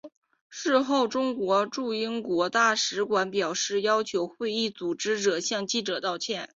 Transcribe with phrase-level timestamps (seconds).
[0.49, 6.49] 事后中国驻英国大使馆表示要求会议组织者向记者道歉。